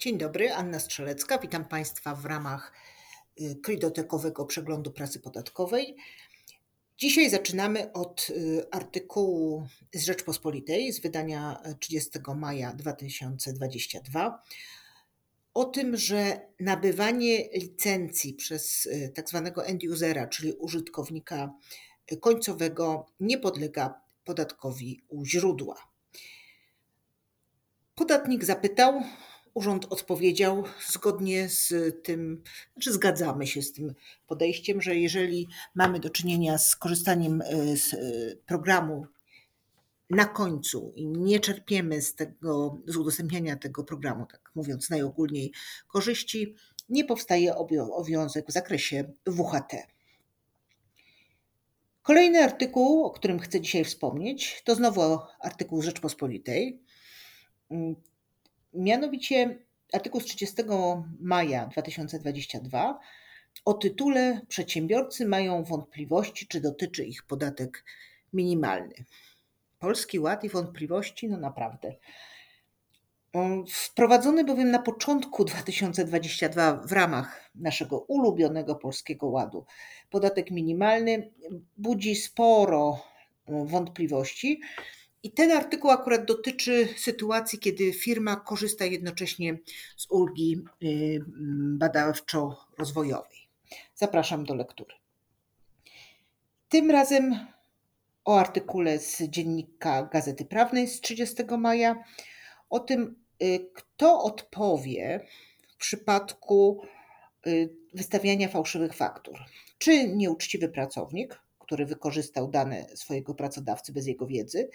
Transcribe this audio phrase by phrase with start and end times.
[0.00, 1.38] Dzień dobry, Anna Strzelecka.
[1.38, 2.72] Witam Państwa w ramach
[3.40, 5.96] y, krydotekowego przeglądu prasy podatkowej.
[6.98, 14.42] Dzisiaj zaczynamy od y, artykułu z Rzeczpospolitej z wydania 30 maja 2022
[15.54, 21.52] o tym, że nabywanie licencji przez y, tak zwanego end usera, czyli użytkownika
[22.20, 25.90] końcowego, nie podlega podatkowi u źródła.
[27.94, 29.02] Podatnik zapytał,
[29.54, 31.72] Urząd odpowiedział zgodnie z
[32.04, 33.94] tym, znaczy zgadzamy się z tym
[34.26, 37.98] podejściem, że jeżeli mamy do czynienia z korzystaniem e, z e,
[38.46, 39.06] programu
[40.10, 45.52] na końcu i nie czerpiemy z tego, z udostępniania tego programu, tak mówiąc najogólniej,
[45.88, 46.54] korzyści,
[46.88, 49.76] nie powstaje obowiązek w zakresie WHT.
[52.02, 56.82] Kolejny artykuł, o którym chcę dzisiaj wspomnieć, to znowu artykuł Rzeczpospolitej.
[58.74, 59.58] Mianowicie
[59.92, 60.56] artykuł z 30
[61.20, 62.98] maja 2022
[63.64, 67.84] o tytule Przedsiębiorcy mają wątpliwości, czy dotyczy ich podatek
[68.32, 68.94] minimalny.
[69.78, 71.94] Polski Ład i wątpliwości, no naprawdę.
[73.70, 79.64] Wprowadzony bowiem na początku 2022 w ramach naszego ulubionego Polskiego Ładu
[80.10, 81.30] podatek minimalny
[81.76, 83.04] budzi sporo
[83.48, 84.60] wątpliwości
[85.22, 89.58] i ten artykuł akurat dotyczy sytuacji, kiedy firma korzysta jednocześnie
[89.96, 91.24] z ulgi y,
[91.78, 93.48] badawczo-rozwojowej.
[93.94, 94.94] Zapraszam do lektury.
[96.68, 97.46] Tym razem
[98.24, 102.04] o artykule z dziennika Gazety Prawnej z 30 maja
[102.70, 105.26] o tym, y, kto odpowie
[105.68, 106.82] w przypadku
[107.46, 109.38] y, wystawiania fałszywych faktur.
[109.78, 114.70] Czy nieuczciwy pracownik, który wykorzystał dane swojego pracodawcy bez jego wiedzy,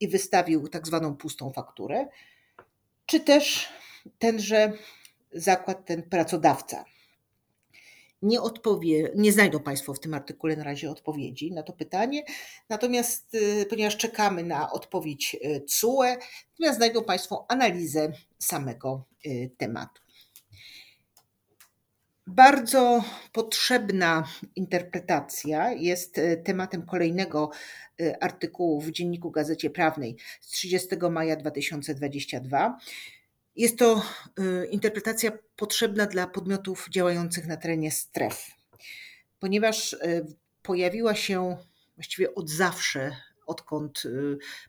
[0.00, 2.06] i wystawił tak zwaną pustą fakturę,
[3.06, 3.68] czy też
[4.18, 4.72] tenże
[5.32, 6.84] zakład, ten pracodawca.
[8.22, 12.24] Nie odpowie, nie znajdą Państwo w tym artykule na razie odpowiedzi na to pytanie,
[12.68, 16.16] natomiast y, ponieważ czekamy na odpowiedź y, CUE,
[16.52, 20.07] natomiast znajdą Państwo analizę samego y, tematu.
[22.30, 24.24] Bardzo potrzebna
[24.56, 27.50] interpretacja jest e, tematem kolejnego
[28.00, 32.78] e, artykułu w Dzienniku Gazecie Prawnej z 30 maja 2022.
[33.56, 34.02] Jest to
[34.38, 38.50] e, interpretacja potrzebna dla podmiotów działających na terenie stref,
[39.40, 39.96] ponieważ
[40.62, 41.56] pojawiła się
[41.94, 43.16] właściwie od zawsze,
[43.46, 44.02] odkąd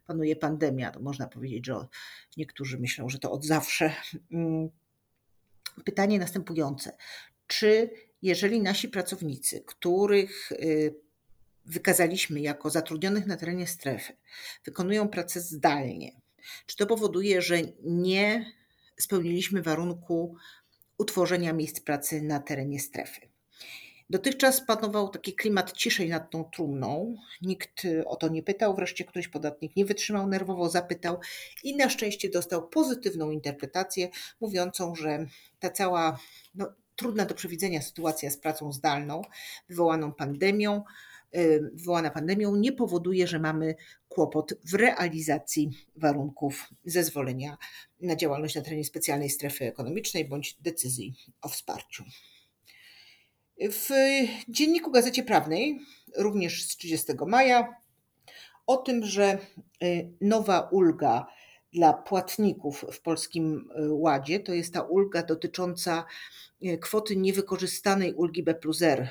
[0.06, 1.88] panuje pandemia, to można powiedzieć, że
[2.38, 3.94] niektórzy myślą, że to od zawsze.
[4.32, 4.70] Mm,
[5.86, 6.98] pytanie następujące:
[7.50, 7.90] czy
[8.22, 10.96] jeżeli nasi pracownicy, których y,
[11.66, 14.14] wykazaliśmy jako zatrudnionych na terenie strefy,
[14.66, 16.12] wykonują pracę zdalnie,
[16.66, 18.54] czy to powoduje, że nie
[19.00, 20.36] spełniliśmy warunku
[20.98, 23.22] utworzenia miejsc pracy na terenie strefy?
[24.10, 27.16] Dotychczas panował taki klimat ciszej nad tą trumną.
[27.42, 31.20] Nikt o to nie pytał, wreszcie któryś podatnik nie wytrzymał, nerwowo zapytał
[31.64, 34.10] i na szczęście dostał pozytywną interpretację,
[34.42, 35.26] mówiącą, że
[35.60, 36.20] ta cała
[36.56, 39.22] no, trudna do przewidzenia sytuacja z pracą zdalną
[39.70, 40.84] wywołaną pandemią,
[41.36, 43.76] y, wywołana pandemią nie powoduje, że mamy
[44.10, 47.58] kłopot w realizacji warunków zezwolenia
[48.02, 52.04] na działalność na terenie specjalnej strefy ekonomicznej bądź decyzji o wsparciu.
[53.62, 53.90] W
[54.50, 55.80] dzienniku Gazecie Prawnej,
[56.18, 57.76] również z 30 maja,
[58.68, 59.38] o tym, że
[59.84, 61.28] y, nowa ulga
[61.74, 66.06] dla płatników w Polskim y, Ładzie to jest ta ulga dotycząca
[66.62, 69.10] E, kwoty niewykorzystanej ulgi B plus R,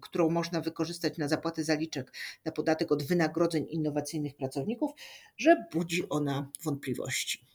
[0.00, 2.12] którą można wykorzystać na zapłatę zaliczek
[2.44, 4.90] na podatek od wynagrodzeń innowacyjnych pracowników,
[5.36, 7.46] że budzi ona wątpliwości.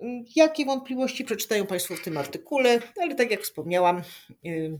[0.00, 4.02] Mm, jakie wątpliwości przeczytają Państwo w tym artykule, ale tak jak wspomniałam,
[4.46, 4.78] y,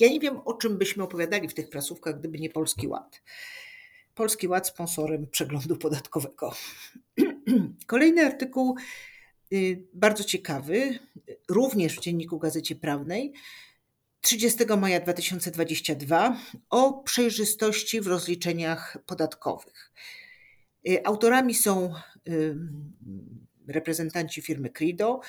[0.00, 3.22] ja nie wiem, o czym byśmy opowiadali w tych prasówkach, gdyby nie Polski Ład.
[4.18, 6.52] Polski Ład sponsorem przeglądu podatkowego.
[7.86, 8.76] Kolejny artykuł
[9.52, 10.98] Y, bardzo ciekawy,
[11.48, 13.32] również w dzienniku Gazecie Prawnej,
[14.20, 19.92] 30 maja 2022 o przejrzystości w rozliczeniach podatkowych.
[20.88, 21.94] Y, autorami są
[23.68, 25.20] reprezentanci firmy Crido.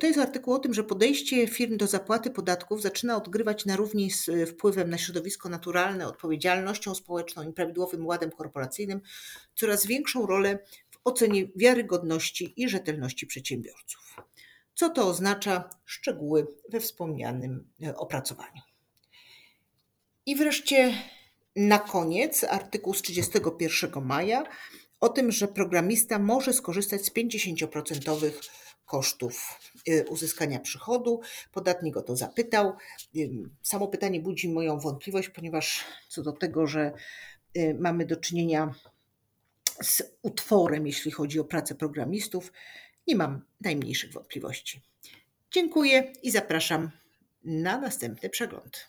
[0.00, 4.10] To jest artykuł o tym, że podejście firm do zapłaty podatków zaczyna odgrywać na równi
[4.10, 9.00] z wpływem na środowisko naturalne, odpowiedzialnością społeczną i prawidłowym ładem korporacyjnym
[9.54, 10.58] coraz większą rolę
[11.04, 14.16] ocenie wiarygodności i rzetelności przedsiębiorców.
[14.74, 15.70] Co to oznacza?
[15.84, 18.62] Szczegóły we wspomnianym e, opracowaniu.
[20.26, 20.94] I wreszcie
[21.56, 24.44] na koniec artykuł z 31 maja
[25.00, 28.10] o tym, że programista może skorzystać z 50%
[28.90, 31.20] kosztów y, uzyskania przychodu.
[31.52, 32.72] Podatnik o to zapytał.
[33.62, 36.92] Samo pytanie budzi moją wątpliwość, ponieważ co do tego, że
[37.56, 38.74] y, mamy do czynienia
[39.82, 42.52] z utworem, jeśli chodzi o pracę programistów,
[43.06, 44.80] nie mam najmniejszych wątpliwości.
[45.50, 46.90] Dziękuję i zapraszam
[47.44, 48.86] na następny przegląd.